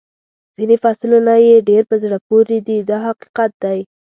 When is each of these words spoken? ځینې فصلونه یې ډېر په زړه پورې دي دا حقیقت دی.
ځینې 0.55 0.75
فصلونه 0.83 1.33
یې 1.45 1.65
ډېر 1.69 1.83
په 1.89 1.95
زړه 2.03 2.17
پورې 2.27 2.57
دي 2.67 2.77
دا 2.89 2.97
حقیقت 3.07 3.51
دی. 3.63 3.79